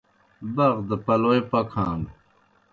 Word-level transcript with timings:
باغ 0.55 0.75
دہ 0.87 0.95
پلوئے 1.05 1.39
پکھان۔ 1.49 2.01